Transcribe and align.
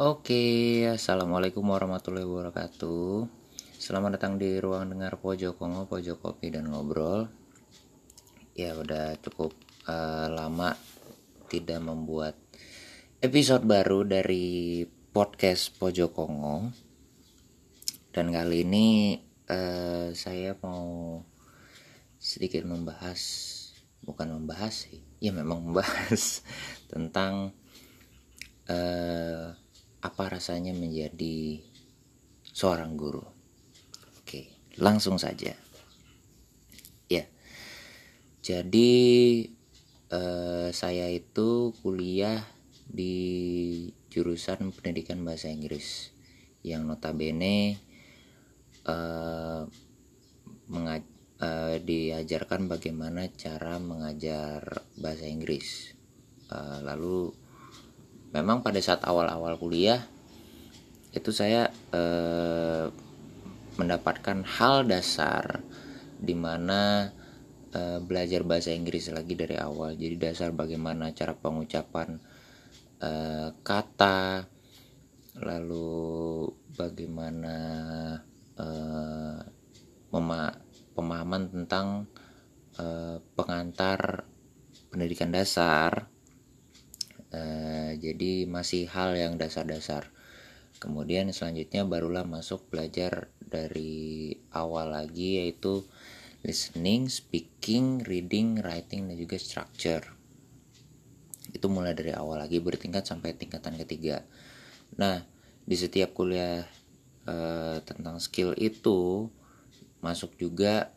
Oke, 0.00 0.88
assalamualaikum 0.88 1.60
warahmatullahi 1.60 2.24
wabarakatuh. 2.24 3.28
Selamat 3.76 4.16
datang 4.16 4.40
di 4.40 4.56
ruang 4.56 4.88
dengar 4.88 5.20
pojok 5.20 5.60
kongo, 5.60 5.84
pojok 5.92 6.24
kopi 6.24 6.48
dan 6.48 6.72
ngobrol. 6.72 7.28
Ya 8.56 8.80
udah 8.80 9.20
cukup 9.20 9.52
uh, 9.84 10.32
lama 10.32 10.72
tidak 11.52 11.84
membuat 11.84 12.32
episode 13.20 13.68
baru 13.68 14.08
dari 14.08 14.88
podcast 14.88 15.76
pojok 15.76 16.16
kongo. 16.16 16.72
Dan 18.08 18.32
kali 18.32 18.64
ini 18.64 19.20
uh, 19.52 20.16
saya 20.16 20.56
mau 20.64 21.20
sedikit 22.16 22.64
membahas, 22.64 23.20
bukan 24.00 24.32
membahas 24.32 24.88
sih, 24.88 25.04
ya 25.20 25.28
memang 25.36 25.60
membahas 25.60 26.40
tentang 26.88 27.52
uh, 28.64 29.49
apa 30.00 30.32
rasanya 30.32 30.72
menjadi 30.72 31.60
seorang 32.50 32.96
guru. 32.96 33.24
Oke, 34.20 34.48
langsung 34.80 35.20
saja. 35.20 35.52
Ya, 37.10 37.24
jadi 38.40 38.92
eh, 40.10 40.68
saya 40.72 41.06
itu 41.12 41.76
kuliah 41.84 42.40
di 42.90 43.14
jurusan 44.10 44.74
pendidikan 44.74 45.22
bahasa 45.22 45.46
Inggris 45.46 46.10
yang 46.66 46.88
notabene 46.88 47.78
eh, 48.88 49.62
mengaj 50.70 51.02
eh, 51.40 51.76
diajarkan 51.84 52.66
bagaimana 52.66 53.28
cara 53.36 53.76
mengajar 53.76 54.86
bahasa 54.96 55.26
Inggris. 55.28 55.94
Eh, 56.50 56.78
lalu 56.82 57.30
memang 58.30 58.62
pada 58.62 58.78
saat 58.78 59.02
awal-awal 59.02 59.58
kuliah 59.58 60.06
itu 61.10 61.34
saya 61.34 61.66
eh, 61.90 62.86
mendapatkan 63.74 64.46
hal 64.46 64.86
dasar 64.86 65.58
di 66.20 66.34
mana 66.38 67.10
eh, 67.74 67.98
belajar 67.98 68.46
bahasa 68.46 68.70
Inggris 68.70 69.10
lagi 69.10 69.34
dari 69.34 69.58
awal. 69.58 69.98
Jadi 69.98 70.14
dasar 70.14 70.54
bagaimana 70.54 71.10
cara 71.10 71.34
pengucapan 71.34 72.22
eh, 73.02 73.48
kata 73.66 74.46
lalu 75.42 76.46
bagaimana 76.78 77.56
eh, 78.54 79.38
pemahaman 80.94 81.42
tentang 81.50 82.06
eh, 82.78 83.18
pengantar 83.34 84.30
pendidikan 84.90 85.34
dasar 85.34 86.06
uh, 87.34 87.90
jadi 87.96 88.46
masih 88.46 88.86
hal 88.90 89.14
yang 89.18 89.38
dasar-dasar. 89.38 90.10
Kemudian 90.80 91.28
selanjutnya 91.34 91.84
barulah 91.84 92.24
masuk 92.24 92.70
belajar 92.72 93.28
dari 93.42 94.32
awal 94.54 94.96
lagi 94.96 95.42
yaitu 95.44 95.84
listening, 96.40 97.12
speaking, 97.12 98.00
reading, 98.06 98.64
writing 98.64 99.10
dan 99.10 99.16
juga 99.18 99.36
structure. 99.36 100.04
Itu 101.52 101.68
mulai 101.68 101.92
dari 101.92 102.16
awal 102.16 102.40
lagi 102.40 102.62
bertingkat 102.62 103.04
sampai 103.04 103.36
tingkatan 103.36 103.76
ketiga. 103.76 104.24
Nah 104.96 105.20
di 105.68 105.76
setiap 105.76 106.16
kuliah 106.16 106.64
uh, 107.28 107.78
tentang 107.84 108.16
skill 108.22 108.56
itu 108.56 109.28
masuk 110.00 110.32
juga 110.40 110.96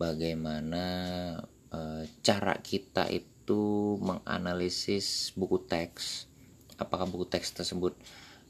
bagaimana 0.00 0.84
uh, 1.68 2.02
cara 2.24 2.56
kita 2.64 3.12
itu 3.12 3.31
itu 3.42 3.98
menganalisis 3.98 5.34
buku 5.34 5.58
teks. 5.66 6.30
Apakah 6.78 7.10
buku 7.10 7.26
teks 7.26 7.50
tersebut 7.50 7.98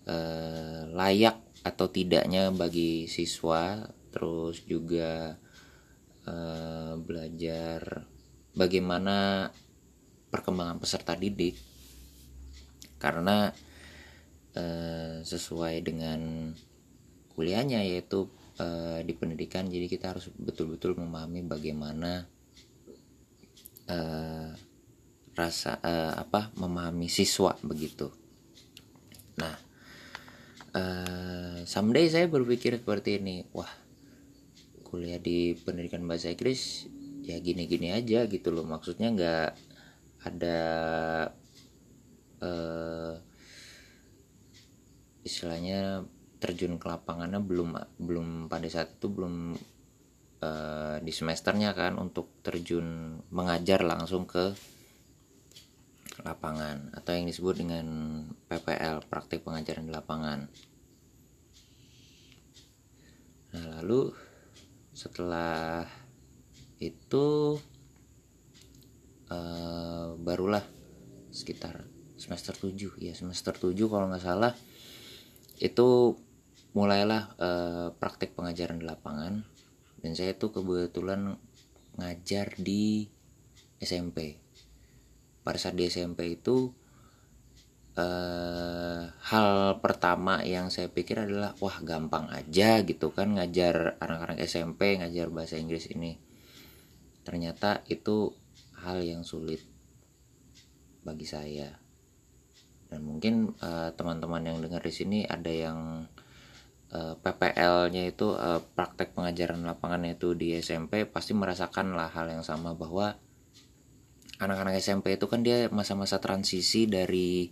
eh, 0.05 0.85
layak 0.93 1.41
atau 1.65 1.89
tidaknya 1.89 2.53
bagi 2.53 3.09
siswa 3.09 3.89
terus 4.13 4.61
juga 4.69 5.41
eh, 6.29 6.93
belajar 7.01 8.05
bagaimana 8.53 9.49
perkembangan 10.29 10.77
peserta 10.77 11.17
didik. 11.17 11.57
Karena 13.01 13.49
eh, 14.53 15.25
sesuai 15.25 15.81
dengan 15.81 16.53
kuliahnya 17.33 17.81
yaitu 17.81 18.29
eh, 18.61 19.01
di 19.09 19.17
pendidikan 19.17 19.65
jadi 19.73 19.89
kita 19.89 20.13
harus 20.13 20.29
betul-betul 20.37 21.01
memahami 21.01 21.41
bagaimana 21.49 22.29
eh, 23.89 24.53
rasa 25.33 25.81
uh, 25.81 26.15
apa 26.17 26.53
memahami 26.61 27.09
siswa 27.09 27.57
begitu. 27.65 28.13
Nah, 29.41 29.57
uh, 30.77 31.59
someday 31.65 32.09
saya 32.13 32.29
berpikir 32.29 32.77
seperti 32.77 33.17
ini, 33.17 33.49
wah 33.57 33.71
kuliah 34.85 35.17
di 35.17 35.57
pendidikan 35.57 36.05
bahasa 36.05 36.29
Inggris 36.29 36.85
ya 37.25 37.41
gini-gini 37.41 37.97
aja 37.97 38.29
gitu 38.29 38.53
loh, 38.53 38.69
maksudnya 38.69 39.09
nggak 39.09 39.51
ada 40.29 40.61
uh, 42.45 43.15
istilahnya 45.23 46.05
terjun 46.43 46.77
ke 46.77 46.87
lapangannya 46.91 47.39
belum 47.39 47.79
belum 48.03 48.27
pada 48.51 48.67
saat 48.67 48.99
itu 48.99 49.07
belum 49.07 49.55
uh, 50.43 50.97
di 50.99 51.13
semesternya 51.15 51.71
kan 51.73 51.97
untuk 52.03 52.43
terjun 52.43 53.17
mengajar 53.31 53.87
langsung 53.87 54.27
ke 54.27 54.51
lapangan 56.21 56.93
atau 56.93 57.17
yang 57.17 57.25
disebut 57.25 57.65
dengan 57.65 57.87
PPL 58.53 59.09
praktik 59.09 59.49
pengajaran 59.49 59.89
di 59.89 59.93
lapangan. 59.93 60.41
Nah, 63.53 63.65
lalu 63.81 64.13
setelah 64.93 65.89
itu 66.77 67.57
uh, 69.33 70.13
barulah 70.21 70.65
sekitar 71.33 71.89
semester 72.21 72.53
7 72.53 73.01
ya 73.01 73.17
semester 73.17 73.57
7 73.57 73.73
kalau 73.89 74.13
nggak 74.13 74.21
salah 74.21 74.53
itu 75.63 76.19
mulailah 76.77 77.23
uh, 77.41 77.89
praktik 77.97 78.37
pengajaran 78.37 78.81
di 78.81 78.87
lapangan. 78.89 79.45
Dan 80.03 80.19
saya 80.19 80.35
tuh 80.35 80.51
kebetulan 80.51 81.39
ngajar 81.95 82.59
di 82.59 83.07
SMP 83.79 84.43
pada 85.43 85.59
saat 85.59 85.75
di 85.75 85.91
SMP 85.91 86.39
itu 86.39 86.71
uh, 87.99 89.03
hal 89.11 89.79
pertama 89.83 90.41
yang 90.47 90.71
saya 90.73 90.89
pikir 90.89 91.27
adalah 91.27 91.53
wah 91.59 91.77
gampang 91.83 92.31
aja 92.33 92.81
gitu 92.87 93.13
kan 93.13 93.37
ngajar 93.37 93.99
anak-anak 93.99 94.39
SMP 94.47 94.97
ngajar 94.99 95.29
bahasa 95.29 95.59
Inggris 95.59 95.91
ini. 95.91 96.17
Ternyata 97.23 97.87
itu 97.87 98.35
hal 98.83 99.03
yang 99.03 99.23
sulit 99.23 99.63
bagi 101.03 101.27
saya. 101.27 101.79
Dan 102.91 103.09
mungkin 103.09 103.57
uh, 103.65 103.91
teman-teman 103.97 104.45
yang 104.45 104.59
dengar 104.61 104.85
di 104.85 104.93
sini 104.93 105.19
ada 105.25 105.49
yang 105.49 106.05
uh, 106.93 106.99
eh, 107.01 107.15
PPL-nya 107.25 108.05
itu 108.05 108.37
uh, 108.37 108.61
praktek 108.77 109.17
pengajaran 109.17 109.65
lapangan 109.65 110.05
itu 110.05 110.37
di 110.37 110.53
SMP 110.61 111.09
pasti 111.09 111.33
merasakan 111.33 111.97
lah 111.97 112.13
hal 112.13 112.29
yang 112.29 112.45
sama 112.45 112.77
bahwa 112.77 113.17
anak-anak 114.43 114.75
SMP 114.83 115.15
itu 115.15 115.31
kan 115.31 115.47
dia 115.47 115.71
masa-masa 115.71 116.19
transisi 116.19 116.91
dari 116.91 117.47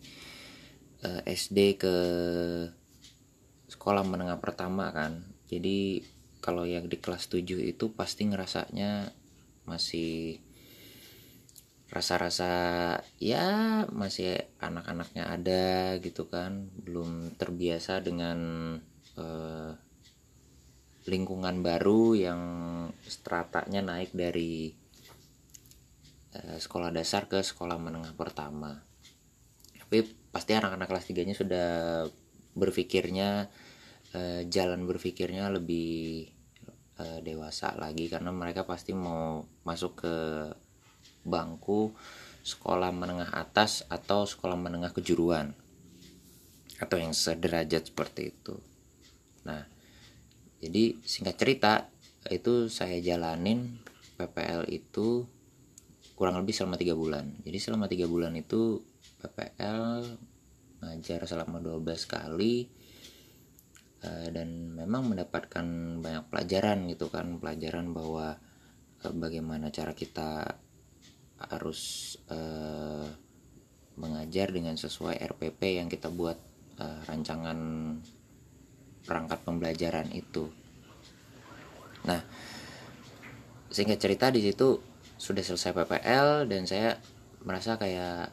uh, 1.07 1.23
eh, 1.23 1.39
SD 1.39 1.79
ke 1.79 1.97
sekolah 3.71 4.03
menengah 4.03 4.43
pertama 4.43 4.91
kan. 4.91 5.23
Jadi 5.47 6.03
kalau 6.43 6.67
yang 6.67 6.91
di 6.91 6.99
kelas 6.99 7.31
7 7.31 7.47
itu 7.63 7.95
pasti 7.95 8.27
ngerasanya 8.27 9.15
masih 9.71 10.43
rasa-rasa 11.91 12.51
ya 13.19 13.83
masih 13.91 14.51
anak-anaknya 14.59 15.25
ada 15.31 15.67
gitu 16.03 16.27
kan. 16.27 16.75
Belum 16.75 17.31
terbiasa 17.39 18.03
dengan 18.03 18.39
uh, 19.15 19.73
lingkungan 21.07 21.63
baru 21.63 22.19
yang 22.19 22.43
stratanya 23.07 23.81
naik 23.83 24.11
dari 24.11 24.80
Eh, 24.80 24.80
sekolah 26.33 26.95
dasar 26.95 27.27
ke 27.27 27.43
sekolah 27.43 27.75
menengah 27.81 28.15
pertama. 28.15 28.87
Tapi 29.75 30.07
pasti 30.31 30.55
anak-anak 30.55 30.87
kelas 30.87 31.07
3 31.11 31.27
nya 31.27 31.35
sudah 31.35 31.69
berpikirnya 32.55 33.51
eh, 34.15 34.47
jalan 34.47 34.87
berpikirnya 34.87 35.51
lebih 35.51 36.31
eh, 36.99 37.19
dewasa 37.27 37.75
lagi 37.75 38.07
karena 38.07 38.31
mereka 38.31 38.63
pasti 38.63 38.95
mau 38.95 39.43
masuk 39.67 40.07
ke 40.07 40.17
bangku 41.27 41.91
sekolah 42.41 42.89
menengah 42.95 43.35
atas 43.37 43.85
atau 43.91 44.25
sekolah 44.25 44.57
menengah 44.57 44.95
kejuruan 44.97 45.53
atau 46.81 46.97
yang 46.97 47.13
sederajat 47.13 47.93
seperti 47.93 48.33
itu. 48.33 48.57
Nah 49.45 49.67
jadi 50.63 50.97
singkat 51.03 51.37
cerita 51.37 51.73
itu 52.29 52.69
saya 52.69 53.01
jalanin 53.01 53.81
PPL 54.17 54.69
itu 54.69 55.25
kurang 56.21 56.37
lebih 56.45 56.53
selama 56.53 56.77
tiga 56.77 56.93
bulan 56.93 57.33
jadi 57.41 57.57
selama 57.57 57.89
tiga 57.89 58.05
bulan 58.05 58.37
itu 58.37 58.85
PPL 59.25 60.05
ngajar 60.85 61.25
selama 61.25 61.65
12 61.65 61.81
kali 62.05 62.69
uh, 64.05 64.29
dan 64.29 64.77
memang 64.77 65.09
mendapatkan 65.09 65.65
banyak 66.01 66.25
pelajaran 66.29 66.93
gitu 66.93 67.09
kan 67.09 67.41
pelajaran 67.41 67.97
bahwa 67.97 68.37
uh, 69.01 69.15
bagaimana 69.17 69.73
cara 69.73 69.97
kita 69.97 70.61
harus 71.41 72.17
uh, 72.29 73.09
mengajar 73.97 74.53
dengan 74.53 74.77
sesuai 74.77 75.21
RPP 75.37 75.81
yang 75.81 75.89
kita 75.89 76.13
buat 76.13 76.37
rancangan 76.81 77.61
perangkat 79.05 79.45
pembelajaran 79.45 80.09
itu. 80.17 80.49
Nah, 82.09 82.25
singkat 83.69 84.01
cerita 84.01 84.33
di 84.33 84.41
situ 84.41 84.81
sudah 85.21 85.45
selesai 85.45 85.77
PPL 85.77 86.49
dan 86.49 86.65
saya 86.65 86.97
merasa 87.45 87.77
kayak 87.77 88.33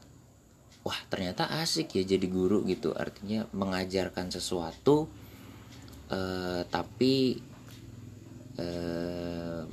wah 0.87 0.99
ternyata 1.11 1.51
asik 1.59 1.99
ya 1.99 2.15
jadi 2.15 2.23
guru 2.31 2.63
gitu. 2.63 2.95
Artinya 2.95 3.43
mengajarkan 3.51 4.31
sesuatu 4.31 5.11
uh, 6.07 6.63
tapi 6.71 7.43
uh, 8.55 9.67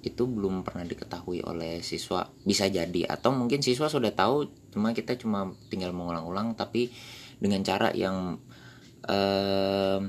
itu 0.00 0.22
belum 0.24 0.64
pernah 0.64 0.88
diketahui 0.88 1.44
oleh 1.44 1.84
siswa. 1.84 2.24
Bisa 2.48 2.72
jadi 2.72 3.04
atau 3.04 3.36
mungkin 3.36 3.60
siswa 3.60 3.92
sudah 3.92 4.16
tahu 4.16 4.48
cuma 4.72 4.96
kita 4.96 5.20
cuma 5.20 5.52
tinggal 5.68 5.92
mengulang-ulang 5.92 6.56
tapi 6.56 6.88
dengan 7.36 7.60
cara 7.60 7.92
yang 7.92 8.40
uh, 9.04 10.00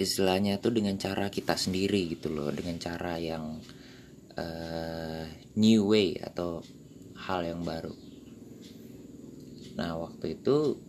istilahnya 0.00 0.56
itu 0.56 0.72
dengan 0.72 0.96
cara 0.96 1.28
kita 1.28 1.60
sendiri 1.60 2.16
gitu 2.16 2.32
loh. 2.32 2.48
Dengan 2.48 2.80
cara 2.80 3.20
yang 3.20 3.60
uh, 4.40 5.24
new 5.60 5.84
way 5.84 6.16
atau 6.16 6.64
hal 7.28 7.44
yang 7.44 7.60
baru. 7.60 7.92
Nah 9.76 10.00
waktu 10.00 10.40
itu 10.40 10.80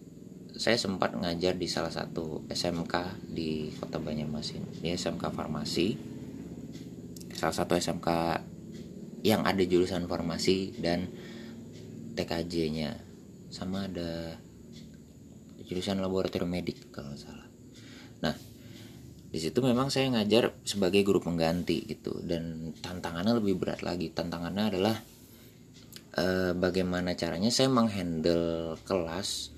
saya 0.56 0.76
sempat 0.80 1.16
ngajar 1.16 1.56
di 1.56 1.68
salah 1.68 1.92
satu 1.92 2.48
SMK 2.48 3.28
di 3.32 3.72
Kota 3.76 4.00
Banjarmasin 4.00 4.80
di 4.80 4.92
SMK 4.96 5.32
Farmasi. 5.32 5.96
Salah 7.36 7.56
satu 7.56 7.76
SMK 7.76 8.08
yang 9.22 9.46
ada 9.46 9.62
jurusan 9.62 10.10
farmasi 10.10 10.74
dan 10.82 11.10
TKJ-nya 12.18 12.98
sama 13.54 13.86
ada 13.86 14.38
jurusan 15.66 16.02
laboratorium 16.02 16.50
medik 16.50 16.90
kalau 16.90 17.14
salah. 17.16 17.41
Di 19.32 19.40
situ 19.40 19.64
memang 19.64 19.88
saya 19.88 20.12
ngajar 20.12 20.60
sebagai 20.68 21.08
guru 21.08 21.24
pengganti 21.24 21.88
gitu. 21.88 22.20
Dan 22.20 22.76
tantangannya 22.84 23.40
lebih 23.40 23.56
berat 23.56 23.80
lagi. 23.80 24.12
Tantangannya 24.12 24.66
adalah 24.76 24.96
eh, 26.20 26.52
bagaimana 26.52 27.16
caranya 27.16 27.48
saya 27.48 27.72
menghandle 27.72 28.76
kelas, 28.84 29.56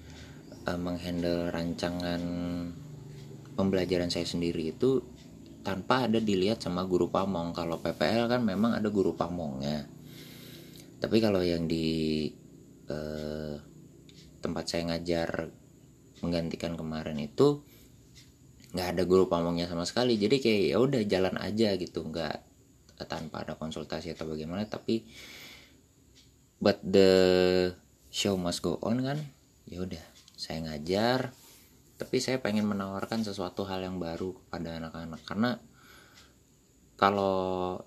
eh, 0.70 0.78
menghandle 0.78 1.50
rancangan 1.50 2.22
pembelajaran 3.58 4.14
saya 4.14 4.30
sendiri 4.30 4.70
itu 4.78 5.02
tanpa 5.66 6.06
ada 6.06 6.22
dilihat 6.22 6.62
sama 6.62 6.86
guru 6.86 7.10
pamong. 7.10 7.50
Kalau 7.58 7.82
PPL 7.82 8.30
kan 8.30 8.46
memang 8.46 8.78
ada 8.78 8.94
guru 8.94 9.18
pamongnya. 9.18 9.90
Tapi 11.02 11.18
kalau 11.18 11.42
yang 11.42 11.66
di 11.66 12.30
eh, 12.86 13.56
tempat 14.38 14.66
saya 14.70 14.94
ngajar 14.94 15.50
menggantikan 16.22 16.78
kemarin 16.78 17.18
itu 17.18 17.73
nggak 18.74 18.88
ada 18.98 19.04
guru 19.06 19.30
pamongnya 19.30 19.70
sama 19.70 19.86
sekali. 19.86 20.18
Jadi 20.18 20.42
kayak 20.42 20.62
ya 20.74 20.78
udah 20.82 21.02
jalan 21.06 21.36
aja 21.38 21.78
gitu 21.78 22.02
nggak 22.10 22.38
tanpa 23.06 23.46
ada 23.46 23.54
konsultasi 23.54 24.18
atau 24.18 24.26
bagaimana. 24.26 24.66
Tapi 24.66 25.06
but 26.58 26.82
the 26.82 27.12
show 28.10 28.34
must 28.36 28.66
go 28.66 28.82
on 28.82 29.06
kan 29.06 29.22
ya 29.70 29.86
udah 29.86 30.04
saya 30.34 30.66
ngajar. 30.66 31.32
Tapi 31.94 32.18
saya 32.18 32.42
pengen 32.42 32.66
menawarkan 32.66 33.22
sesuatu 33.22 33.64
hal 33.70 33.86
yang 33.86 34.02
baru 34.02 34.34
kepada 34.34 34.82
anak-anak. 34.82 35.22
Karena 35.24 35.56
kalau 36.98 37.78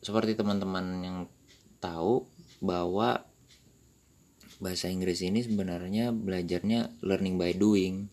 seperti 0.00 0.38
teman-teman 0.38 0.86
yang 1.02 1.18
tahu 1.82 2.30
bahwa 2.62 3.26
bahasa 4.62 4.88
Inggris 4.88 5.20
ini 5.20 5.44
sebenarnya 5.44 6.14
belajarnya 6.14 7.02
learning 7.04 7.36
by 7.36 7.52
doing 7.52 8.08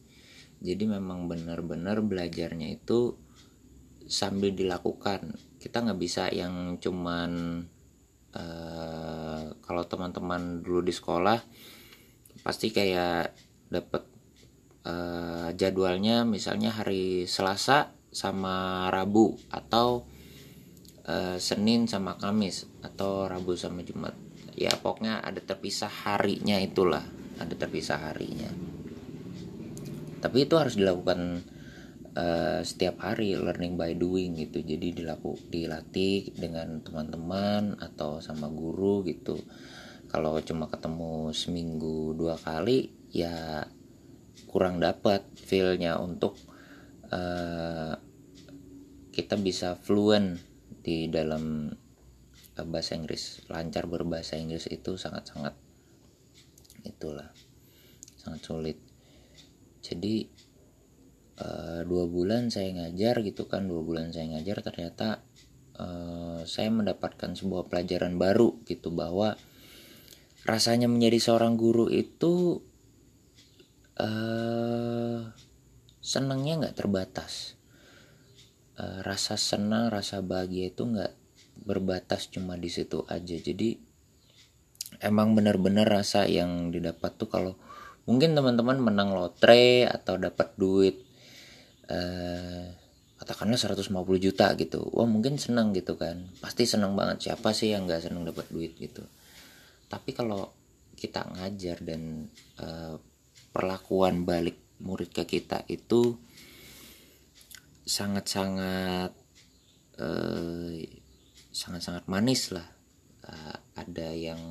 jadi 0.63 0.88
memang 0.88 1.27
benar-benar 1.27 2.00
belajarnya 2.00 2.80
itu 2.80 3.19
sambil 4.07 4.56
dilakukan. 4.56 5.36
Kita 5.60 5.83
nggak 5.83 6.00
bisa 6.00 6.31
yang 6.31 6.80
cuman 6.80 7.60
uh, 8.31 9.44
kalau 9.60 9.83
teman-teman 9.83 10.63
dulu 10.63 10.80
di 10.88 10.95
sekolah 10.95 11.44
pasti 12.48 12.71
kayak 12.71 13.36
dapat 13.68 14.07
uh, 14.88 15.51
jadwalnya 15.51 16.24
misalnya 16.24 16.71
hari 16.71 17.27
Selasa 17.27 17.92
sama 18.15 18.88
Rabu 18.88 19.36
atau 19.51 20.07
uh, 21.12 21.36
Senin 21.44 21.92
sama 21.92 22.15
Kamis 22.15 22.71
atau 22.80 23.27
Rabu 23.27 23.60
sama 23.60 23.83
Jumat. 23.83 24.15
Ya 24.56 24.71
pokoknya 24.80 25.19
ada 25.19 25.44
terpisah 25.44 25.92
harinya 26.07 26.56
itulah. 26.56 27.04
Ada 27.36 27.68
terpisah 27.68 28.00
harinya 28.00 28.72
tapi 30.23 30.47
itu 30.47 30.55
harus 30.55 30.79
dilakukan 30.79 31.43
uh, 32.15 32.63
setiap 32.63 33.03
hari 33.03 33.35
learning 33.35 33.75
by 33.75 33.91
doing 33.91 34.39
gitu. 34.39 34.63
Jadi 34.63 35.03
dilaku 35.03 35.35
dilatih 35.51 36.31
dengan 36.31 36.79
teman-teman 36.79 37.75
atau 37.75 38.23
sama 38.23 38.47
guru 38.47 39.03
gitu. 39.03 39.35
Kalau 40.07 40.39
cuma 40.39 40.71
ketemu 40.71 41.35
seminggu 41.35 42.15
dua 42.15 42.39
kali 42.39 42.87
ya 43.11 43.67
kurang 44.47 44.79
dapat 44.79 45.27
feelnya 45.35 45.99
untuk 45.99 46.39
uh, 47.11 47.99
kita 49.11 49.35
bisa 49.35 49.75
fluent 49.75 50.39
di 50.79 51.11
dalam 51.11 51.67
uh, 52.55 52.65
bahasa 52.69 52.95
Inggris. 52.95 53.43
Lancar 53.51 53.91
berbahasa 53.91 54.39
Inggris 54.39 54.71
itu 54.71 54.95
sangat-sangat 54.95 55.59
itulah 56.83 57.31
sangat 58.19 58.43
sulit 58.43 58.92
jadi 59.83 60.31
uh, 61.44 61.83
dua 61.83 62.07
bulan 62.07 62.47
saya 62.47 62.71
ngajar 62.71 63.19
gitu 63.21 63.51
kan 63.51 63.68
dua 63.68 63.83
bulan 63.83 64.15
saya 64.15 64.31
ngajar 64.33 64.63
ternyata 64.63 65.21
uh, 65.77 66.41
saya 66.47 66.71
mendapatkan 66.71 67.35
sebuah 67.35 67.68
pelajaran 67.68 68.18
baru 68.18 68.63
gitu 68.63 68.89
bahwa 68.95 69.35
rasanya 70.44 70.91
menjadi 70.91 71.19
seorang 71.19 71.56
guru 71.56 71.88
itu 71.91 72.63
uh, 74.00 75.22
senangnya 76.03 76.67
nggak 76.67 76.77
terbatas. 76.77 77.55
Uh, 78.74 79.05
rasa 79.05 79.38
senang 79.38 79.93
rasa 79.93 80.25
bahagia 80.25 80.74
itu 80.74 80.84
nggak 80.84 81.13
berbatas 81.63 82.27
cuma 82.27 82.60
di 82.60 82.67
situ 82.67 83.05
aja. 83.07 83.38
Jadi 83.38 83.79
emang 85.00 85.38
benar-benar 85.38 85.88
rasa 85.88 86.27
yang 86.27 86.74
didapat 86.74 87.15
tuh 87.15 87.29
kalau 87.31 87.53
mungkin 88.03 88.36
teman-teman 88.36 88.79
menang 88.79 89.15
lotre 89.15 89.88
atau 89.88 90.19
dapat 90.19 90.51
duit 90.60 91.00
uh, 91.88 92.67
katakanlah 93.24 93.55
150 93.55 93.88
juta 94.19 94.51
gitu. 94.60 94.83
Wah 94.91 95.07
mungkin 95.07 95.39
senang 95.39 95.72
gitu 95.72 95.95
kan. 95.95 96.27
Pasti 96.43 96.67
senang 96.67 97.00
banget. 97.00 97.31
Siapa 97.31 97.55
sih 97.55 97.72
yang 97.72 97.88
nggak 97.88 98.12
senang 98.12 98.27
dapat 98.27 98.51
duit 98.51 98.75
gitu? 98.75 99.07
Tapi 99.88 100.12
kalau 100.12 100.51
kita 101.00 101.24
ngajar 101.31 101.79
dan 101.79 102.27
uh, 102.60 103.00
perlakuan 103.55 104.27
balik 104.27 104.60
murid 104.83 105.15
ke 105.15 105.24
kita 105.24 105.63
itu 105.72 106.19
sangat-sangat 107.83 109.12
eh, 110.00 110.88
sangat-sangat 111.53 112.10
manis 112.10 112.51
lah. 112.51 112.67
Uh, 113.24 113.55
ada 113.79 114.12
yang 114.12 114.41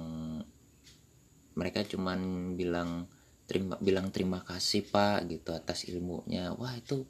mereka 1.53 1.85
cuman 1.85 2.53
bilang 2.57 3.05
terima 3.53 3.77
bilang 3.77 4.09
terima 4.09 4.41
kasih 4.41 4.89
pak 4.89 5.29
gitu 5.29 5.53
atas 5.53 5.85
ilmunya. 5.93 6.57
Wah 6.57 6.73
itu 6.73 7.05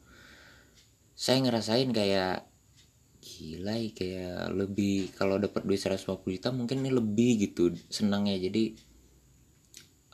saya 1.15 1.39
ngerasain 1.39 1.95
kayak 1.95 2.51
gila 3.23 3.79
kayak 3.95 4.51
lebih 4.51 5.15
kalau 5.15 5.39
dapat 5.39 5.63
duit 5.63 5.79
150 5.79 6.19
juta 6.27 6.51
mungkin 6.51 6.83
ini 6.83 6.91
lebih 6.91 7.47
gitu 7.47 7.71
senangnya. 7.87 8.35
Jadi 8.43 8.75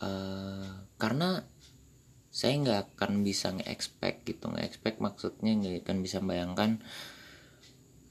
uh, 0.05 0.85
karena 1.01 1.41
saya 2.29 2.61
nggak 2.61 3.01
akan 3.01 3.25
bisa 3.25 3.57
nge-expect 3.57 4.29
gitu 4.29 4.53
nge-expect 4.53 5.01
maksudnya 5.01 5.57
nggak 5.57 5.89
akan 5.89 5.97
bisa 6.05 6.21
bayangkan 6.21 6.77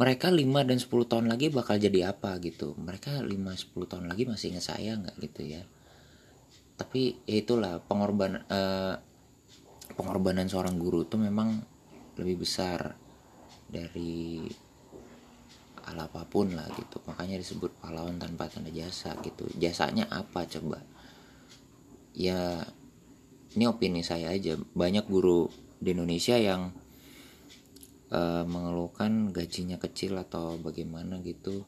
mereka 0.01 0.33
5 0.33 0.41
dan 0.65 0.77
10 0.81 0.89
tahun 1.09 1.25
lagi 1.29 1.53
bakal 1.53 1.77
jadi 1.77 2.17
apa 2.17 2.41
gitu. 2.41 2.73
Mereka 2.81 3.21
5-10 3.21 3.89
tahun 3.93 4.05
lagi 4.09 4.25
masih 4.25 4.57
ingat 4.57 4.73
saya 4.73 4.97
nggak 4.97 5.17
gitu 5.21 5.41
ya 5.45 5.61
tapi 6.77 7.17
ya 7.25 7.41
itulah 7.41 7.81
pengorbanan 7.81 8.45
eh, 8.47 8.95
pengorbanan 9.97 10.45
seorang 10.45 10.77
guru 10.77 11.09
itu 11.09 11.17
memang 11.17 11.57
lebih 12.21 12.45
besar 12.45 12.93
dari 13.65 14.45
hal 15.87 15.97
apa 15.97 16.27
pun 16.29 16.53
lah 16.53 16.67
gitu. 16.75 16.99
Makanya 17.09 17.39
disebut 17.39 17.81
pahlawan 17.81 18.21
tanpa 18.21 18.45
tanda 18.51 18.69
jasa 18.69 19.17
gitu. 19.23 19.49
Jasanya 19.57 20.05
apa 20.11 20.45
coba? 20.45 20.83
Ya 22.13 22.61
ini 23.55 23.65
opini 23.65 24.05
saya 24.05 24.29
aja. 24.35 24.59
Banyak 24.77 25.09
guru 25.09 25.49
di 25.81 25.97
Indonesia 25.97 26.35
yang 26.35 26.75
uh, 28.11 28.43
mengeluhkan 28.43 29.31
gajinya 29.31 29.79
kecil 29.79 30.19
atau 30.19 30.59
bagaimana 30.59 31.23
gitu. 31.23 31.63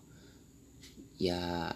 Ya 1.16 1.74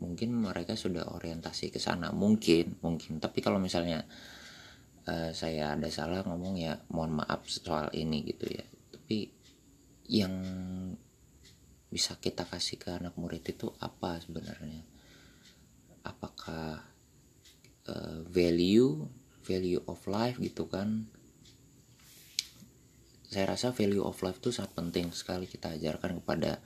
mungkin 0.00 0.32
mereka 0.32 0.74
sudah 0.74 1.06
orientasi 1.12 1.70
ke 1.70 1.78
sana. 1.78 2.10
Mungkin 2.10 2.80
mungkin. 2.80 3.20
Tapi 3.20 3.38
kalau 3.44 3.60
misalnya 3.60 4.02
uh, 5.06 5.30
saya 5.30 5.76
ada 5.76 5.86
salah 5.92 6.24
ngomong 6.24 6.56
ya 6.56 6.80
mohon 6.90 7.20
maaf 7.20 7.46
soal 7.46 7.92
ini 7.92 8.24
gitu 8.24 8.48
ya. 8.48 8.64
Tapi 8.64 9.28
yang 10.10 10.34
bisa 11.90 12.16
kita 12.18 12.48
kasih 12.48 12.80
ke 12.80 12.90
anak 12.96 13.14
murid 13.20 13.44
itu 13.44 13.70
apa 13.78 14.18
sebenarnya? 14.18 14.82
Apakah 16.02 16.80
uh, 17.86 18.18
value 18.26 19.04
value 19.44 19.84
of 19.84 20.00
life 20.08 20.40
gitu 20.40 20.66
kan? 20.66 21.06
Saya 23.30 23.54
rasa 23.54 23.70
value 23.70 24.02
of 24.02 24.18
life 24.26 24.42
itu 24.42 24.50
sangat 24.50 24.74
penting 24.74 25.14
sekali 25.14 25.46
kita 25.46 25.78
ajarkan 25.78 26.18
kepada 26.18 26.58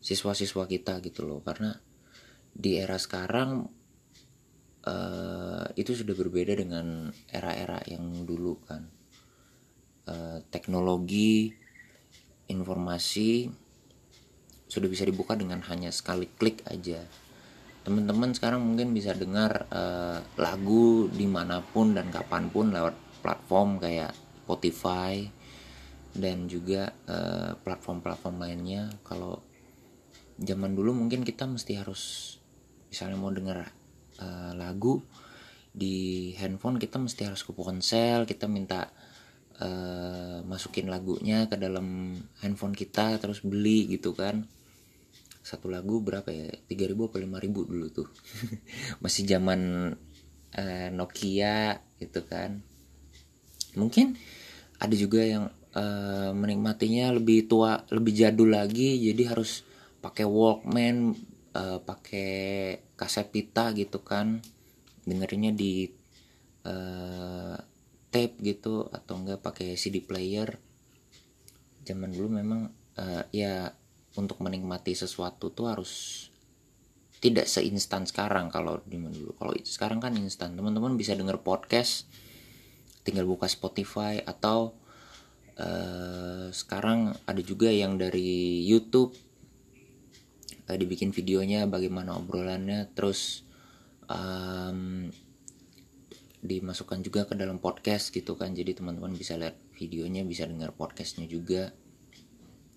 siswa-siswa 0.00 0.64
kita 0.64 0.96
gitu 1.04 1.28
loh. 1.28 1.44
Karena 1.44 1.76
di 2.54 2.76
era 2.76 2.98
sekarang 3.00 3.64
uh, 4.86 5.66
itu 5.76 5.92
sudah 5.92 6.14
berbeda 6.16 6.56
dengan 6.56 7.10
era-era 7.28 7.80
yang 7.88 8.24
dulu 8.24 8.60
kan. 8.64 8.88
Uh, 10.10 10.42
teknologi 10.50 11.54
informasi 12.50 13.46
sudah 14.66 14.88
bisa 14.90 15.06
dibuka 15.06 15.38
dengan 15.38 15.62
hanya 15.66 15.90
sekali 15.94 16.26
klik 16.26 16.62
aja. 16.66 17.02
Teman-teman 17.80 18.34
sekarang 18.36 18.62
mungkin 18.62 18.92
bisa 18.92 19.14
dengar 19.16 19.66
uh, 19.70 20.20
lagu 20.36 21.08
di 21.10 21.26
mana 21.26 21.62
pun 21.62 21.94
dan 21.94 22.10
kapan 22.12 22.50
pun 22.50 22.70
lewat 22.74 22.94
platform 23.24 23.80
kayak 23.80 24.12
Spotify 24.44 25.22
dan 26.10 26.50
juga 26.50 26.90
platform-platform 27.62 28.34
uh, 28.34 28.42
lainnya. 28.42 28.82
Kalau 29.06 29.38
zaman 30.42 30.74
dulu 30.74 30.90
mungkin 31.06 31.22
kita 31.22 31.46
mesti 31.46 31.78
harus 31.78 32.34
misalnya 32.90 33.16
mau 33.16 33.30
denger 33.30 33.58
uh, 34.20 34.52
lagu 34.58 35.00
di 35.70 36.30
handphone 36.34 36.82
kita 36.82 36.98
mesti 36.98 37.30
harus 37.30 37.46
ke 37.46 37.54
ponsel 37.54 38.26
kita 38.26 38.50
minta 38.50 38.90
uh, 39.62 40.42
masukin 40.42 40.90
lagunya 40.90 41.46
ke 41.46 41.54
dalam 41.54 42.18
handphone 42.42 42.74
kita 42.74 43.16
terus 43.22 43.44
beli 43.46 43.86
gitu 43.86 44.16
kan. 44.16 44.44
Satu 45.40 45.72
lagu 45.72 46.04
berapa 46.04 46.28
ya? 46.28 46.50
3000 46.68 46.94
atau 46.94 47.18
5000 47.18 47.70
dulu 47.70 47.86
tuh. 47.94 48.08
Masih 49.02 49.24
zaman 49.24 49.92
uh, 50.58 50.88
Nokia 50.90 51.80
gitu 52.02 52.26
kan. 52.26 52.60
Mungkin 53.78 54.18
ada 54.82 54.94
juga 54.96 55.22
yang 55.22 55.44
uh, 55.76 56.32
menikmatinya 56.34 57.14
lebih 57.14 57.46
tua 57.46 57.84
lebih 57.92 58.16
jadul 58.16 58.50
lagi 58.56 58.98
jadi 58.98 59.36
harus 59.36 59.62
pakai 60.00 60.24
Walkman 60.24 61.14
uh, 61.54 61.78
pakai 61.82 62.30
kaset 62.94 63.28
pita 63.30 63.70
gitu 63.74 64.02
kan. 64.02 64.42
Dengerinnya 65.06 65.54
di 65.54 65.88
uh, 66.66 67.56
tape 68.10 68.36
gitu 68.42 68.90
atau 68.90 69.14
enggak 69.18 69.40
pakai 69.40 69.78
CD 69.78 70.02
player. 70.02 70.58
Zaman 71.86 72.10
dulu 72.12 72.28
memang 72.42 72.70
uh, 72.98 73.22
ya 73.30 73.70
untuk 74.18 74.42
menikmati 74.42 74.92
sesuatu 74.98 75.54
tuh 75.54 75.70
harus 75.70 75.92
tidak 77.20 77.46
seinstan 77.46 78.08
sekarang 78.08 78.48
kalau 78.48 78.80
di 78.88 78.96
dulu. 78.96 79.36
Kalau 79.36 79.52
sekarang 79.60 80.00
kan 80.00 80.16
instan. 80.16 80.56
Teman-teman 80.56 80.96
bisa 80.96 81.12
denger 81.14 81.38
podcast 81.44 82.08
tinggal 83.04 83.24
buka 83.24 83.48
Spotify 83.48 84.20
atau 84.20 84.76
uh, 85.56 86.48
sekarang 86.52 87.16
ada 87.24 87.42
juga 87.44 87.72
yang 87.72 87.96
dari 87.96 88.64
YouTube 88.64 89.16
uh, 90.70 90.76
dibikin 90.78 91.10
videonya 91.10 91.66
bagaimana 91.66 92.14
obrolannya 92.14 92.94
terus 92.94 93.42
um, 94.06 95.10
dimasukkan 96.40 97.04
juga 97.04 97.26
ke 97.28 97.34
dalam 97.36 97.58
podcast 97.58 98.14
gitu 98.14 98.38
kan. 98.38 98.54
Jadi 98.54 98.78
teman-teman 98.78 99.12
bisa 99.12 99.34
lihat 99.36 99.58
videonya 99.76 100.22
bisa 100.22 100.46
dengar 100.46 100.72
podcastnya 100.72 101.26
juga. 101.26 101.74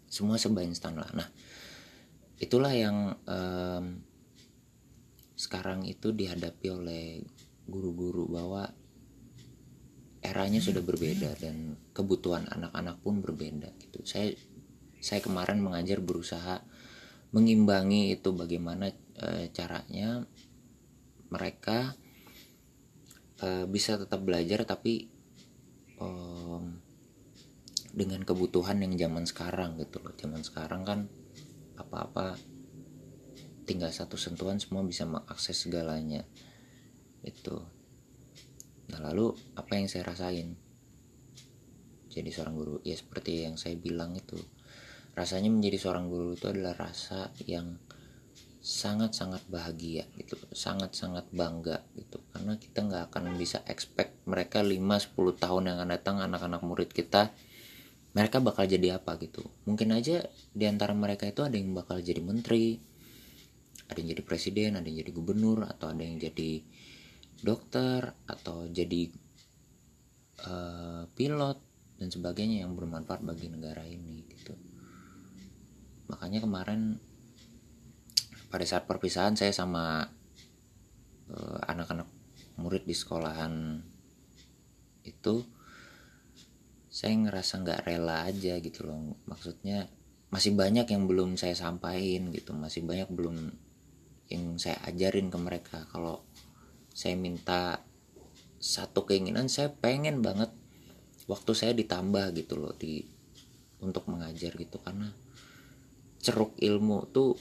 Semua 0.09 0.41
serba 0.41 0.65
instan 0.65 0.97
lah. 0.97 1.09
Nah 1.13 1.29
itulah 2.41 2.73
yang 2.73 3.15
um, 3.23 3.85
sekarang 5.38 5.85
itu 5.88 6.12
dihadapi 6.12 6.67
oleh 6.73 7.23
guru-guru 7.69 8.27
bahwa 8.27 8.67
eranya 10.23 10.59
sudah 10.63 10.79
berbeda 10.79 11.35
dan 11.39 11.75
kebutuhan 11.91 12.47
anak-anak 12.51 13.00
pun 13.00 13.23
berbeda 13.23 13.71
gitu. 13.79 14.03
Saya 14.03 14.35
saya 15.03 15.19
kemarin 15.19 15.59
mengajar 15.59 16.00
berusaha 16.00 16.63
mengimbangi 17.33 18.13
itu 18.13 18.29
bagaimana 18.31 18.93
e, 19.17 19.49
caranya 19.49 20.21
mereka 21.33 21.97
e, 23.41 23.65
bisa 23.65 23.97
tetap 23.97 24.21
belajar 24.21 24.69
tapi 24.69 25.09
e, 25.97 26.07
dengan 27.93 28.21
kebutuhan 28.25 28.81
yang 28.85 28.93
zaman 28.97 29.25
sekarang 29.25 29.81
gitu 29.81 29.97
loh. 30.01 30.13
Zaman 30.13 30.45
sekarang 30.45 30.81
kan 30.85 30.99
apa-apa 31.77 32.37
tinggal 33.65 33.89
satu 33.89 34.13
sentuhan 34.13 34.61
semua 34.61 34.85
bisa 34.85 35.09
mengakses 35.09 35.65
segalanya 35.65 36.21
itu. 37.25 37.65
Nah 38.93 38.99
lalu 39.09 39.33
apa 39.57 39.73
yang 39.73 39.89
saya 39.89 40.05
rasain? 40.05 40.53
Jadi 42.13 42.29
seorang 42.29 42.53
guru 42.53 42.75
ya 42.85 42.93
seperti 42.93 43.41
yang 43.41 43.57
saya 43.57 43.73
bilang 43.73 44.13
itu 44.13 44.37
rasanya 45.13 45.50
menjadi 45.53 45.77
seorang 45.77 46.10
guru 46.10 46.34
itu 46.34 46.50
adalah 46.50 46.74
rasa 46.89 47.29
yang 47.46 47.77
sangat-sangat 48.63 49.43
bahagia 49.51 50.08
gitu 50.15 50.39
sangat-sangat 50.55 51.27
bangga 51.36 51.84
gitu. 52.00 52.24
Karena 52.32 52.55
kita 52.55 52.79
nggak 52.88 53.03
akan 53.12 53.36
bisa 53.36 53.60
expect 53.67 54.24
mereka 54.24 54.63
5-10 54.63 55.36
tahun 55.36 55.63
yang 55.67 55.75
akan 55.84 55.89
datang 55.91 56.15
anak-anak 56.24 56.62
murid 56.63 56.89
kita 56.96 57.36
mereka 58.13 58.39
bakal 58.39 58.63
jadi 58.63 59.01
apa 59.01 59.20
gitu. 59.20 59.43
Mungkin 59.67 59.91
aja 59.91 60.24
di 60.55 60.65
antara 60.65 60.96
mereka 60.96 61.27
itu 61.27 61.43
ada 61.43 61.60
yang 61.60 61.75
bakal 61.75 62.00
jadi 62.00 62.24
menteri 62.24 62.79
ada 63.91 64.00
yang 64.00 64.15
jadi 64.15 64.24
presiden 64.24 64.79
ada 64.79 64.88
yang 64.88 65.03
jadi 65.03 65.12
gubernur 65.12 65.67
atau 65.67 65.91
ada 65.91 66.01
yang 66.01 66.17
jadi 66.17 66.63
dokter 67.43 68.15
atau 68.25 68.72
jadi 68.72 69.12
uh, 70.48 71.03
pilot 71.12 71.58
dan 72.00 72.08
sebagainya 72.08 72.63
yang 72.63 72.74
bermanfaat 72.79 73.22
bagi 73.27 73.51
negara 73.51 73.84
ini 73.84 74.24
gitu 74.32 74.55
makanya 76.13 76.46
kemarin 76.46 77.01
pada 78.53 78.70
saat 78.70 78.86
perpisahan 78.86 79.34
saya 79.34 79.50
sama 79.50 80.05
uh, 81.34 81.60
anak-anak 81.65 82.05
murid 82.62 82.86
di 82.86 82.93
sekolahan 82.93 83.82
itu 85.01 85.41
saya 86.93 87.17
ngerasa 87.17 87.65
nggak 87.65 87.82
rela 87.89 88.29
aja 88.29 88.62
gitu 88.62 88.86
loh. 88.86 89.17
Maksudnya 89.25 89.89
masih 90.29 90.53
banyak 90.53 90.86
yang 90.86 91.10
belum 91.10 91.34
saya 91.41 91.58
sampaikan 91.58 92.29
gitu. 92.29 92.53
Masih 92.53 92.86
banyak 92.86 93.10
belum 93.10 93.50
yang 94.29 94.62
saya 94.62 94.77
ajarin 94.86 95.34
ke 95.34 95.38
mereka. 95.41 95.89
Kalau 95.89 96.22
saya 96.93 97.17
minta 97.17 97.82
satu 98.62 99.10
keinginan 99.10 99.50
saya 99.50 99.74
pengen 99.74 100.22
banget 100.22 100.53
waktu 101.25 101.51
saya 101.58 101.74
ditambah 101.74 102.38
gitu 102.38 102.62
loh 102.62 102.77
di 102.77 103.01
untuk 103.82 104.05
mengajar 104.13 104.53
gitu. 104.53 104.77
Karena 104.77 105.10
ceruk 106.24 106.56
ilmu 106.56 107.12
tuh 107.12 107.36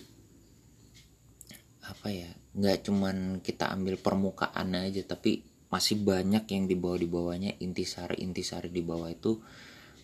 apa 1.87 2.09
ya 2.11 2.31
nggak 2.59 2.79
cuman 2.83 3.39
kita 3.39 3.71
ambil 3.71 3.95
permukaan 3.97 4.75
aja 4.75 5.07
tapi 5.07 5.47
masih 5.73 6.05
banyak 6.05 6.45
yang 6.53 6.69
di 6.69 6.77
bawah 6.77 6.99
di 7.01 7.09
bawahnya 7.09 7.51
intisari 7.65 8.21
intisari 8.21 8.69
di 8.69 8.85
bawah 8.85 9.09
itu 9.09 9.41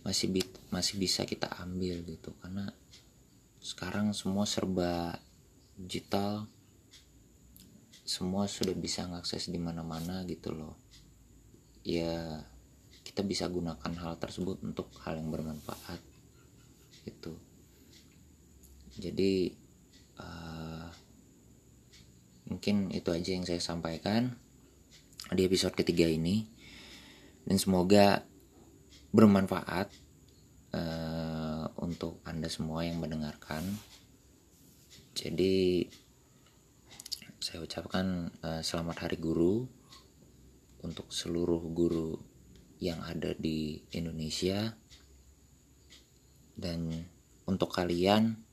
masih 0.01 0.33
bi 0.33 0.41
masih 0.73 0.97
bisa 0.97 1.29
kita 1.29 1.51
ambil 1.61 2.01
gitu. 2.09 2.33
Karena 2.41 2.73
sekarang 3.61 4.17
semua 4.17 4.49
serba 4.49 5.21
digital 5.77 6.49
semua 8.09 8.49
sudah 8.49 8.73
bisa 8.73 9.05
ngakses 9.05 9.53
di 9.53 9.61
mana-mana 9.61 10.25
gitu 10.25 10.57
loh. 10.57 10.73
Ya 11.85 12.41
kita 13.05 13.21
bisa 13.21 13.45
gunakan 13.53 13.93
hal 14.01 14.17
tersebut 14.17 14.65
untuk 14.65 14.89
hal 15.05 15.21
yang 15.21 15.29
bermanfaat 15.29 16.01
gitu 17.05 17.37
jadi 18.99 19.55
uh, 20.19 20.91
mungkin 22.51 22.91
itu 22.91 23.15
aja 23.15 23.31
yang 23.31 23.47
saya 23.47 23.63
sampaikan 23.63 24.35
di 25.31 25.47
episode 25.47 25.79
ketiga 25.79 26.11
ini. 26.11 26.51
Dan 27.47 27.57
semoga 27.57 28.27
bermanfaat 29.15 29.89
uh, 30.75 31.65
untuk 31.81 32.21
anda 32.27 32.51
semua 32.51 32.85
yang 32.85 32.99
mendengarkan. 32.99 33.65
Jadi 35.15 35.87
saya 37.39 37.63
ucapkan 37.63 38.35
uh, 38.43 38.61
selamat 38.61 39.09
hari 39.09 39.17
guru 39.17 39.65
untuk 40.83 41.09
seluruh 41.15 41.63
guru 41.71 42.19
yang 42.83 43.01
ada 43.07 43.33
di 43.39 43.81
Indonesia. 43.95 44.75
Dan 46.59 46.91
untuk 47.47 47.71
kalian 47.71 48.48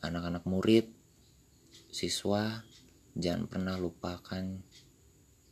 anak-anak 0.00 0.44
uh, 0.46 0.50
murid 0.50 0.86
siswa 1.90 2.64
jangan 3.12 3.50
pernah 3.50 3.76
lupakan 3.76 4.64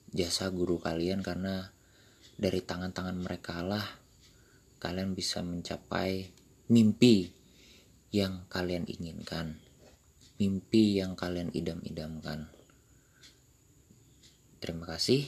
jasa 0.09 0.49
guru 0.49 0.81
kalian 0.81 1.21
karena 1.21 1.69
dari 2.39 2.65
tangan-tangan 2.65 3.19
mereka 3.19 3.61
lah 3.61 3.85
kalian 4.79 5.13
bisa 5.13 5.45
mencapai 5.45 6.31
mimpi 6.71 7.29
yang 8.15 8.49
kalian 8.49 8.89
inginkan 8.89 9.69
mimpi 10.39 11.03
yang 11.03 11.19
kalian 11.19 11.51
idam-idamkan. 11.51 12.47
Terima 14.63 14.87
kasih 14.87 15.27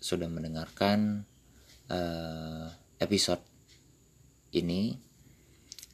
sudah 0.00 0.28
mendengarkan 0.28 1.24
uh, 1.88 2.68
episode 3.00 3.40
ini 4.56 4.96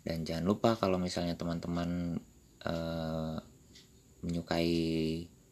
dan 0.04 0.24
jangan 0.24 0.44
lupa 0.48 0.76
kalau 0.80 0.96
misalnya 0.96 1.36
teman-teman 1.36 2.20
uh, 2.64 3.36
menyukai 4.24 4.72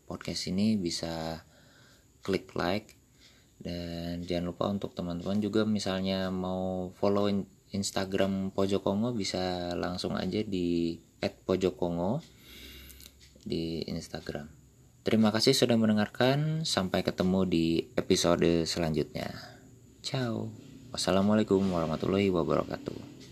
podcast 0.09 0.49
ini 0.49 0.81
bisa 0.81 1.45
klik 2.25 2.52
like 2.57 2.97
dan 3.61 4.25
jangan 4.25 4.55
lupa 4.55 4.64
untuk 4.71 4.95
teman-teman 4.95 5.43
juga 5.43 5.67
misalnya 5.67 6.31
mau 6.31 6.95
follow 6.97 7.28
Instagram 7.69 8.55
Pojokongo 8.55 9.12
bisa 9.12 9.76
langsung 9.76 10.17
aja 10.17 10.40
di 10.40 10.97
@pojokongo 11.21 12.23
di 13.45 13.85
Instagram. 13.88 14.47
Terima 15.02 15.33
kasih 15.33 15.57
sudah 15.57 15.81
mendengarkan. 15.81 16.69
Sampai 16.69 17.00
ketemu 17.00 17.49
di 17.49 17.67
episode 17.97 18.69
selanjutnya. 18.69 19.33
Ciao. 20.05 20.52
Wassalamualaikum 20.93 21.64
warahmatullahi 21.64 22.28
wabarakatuh. 22.28 23.17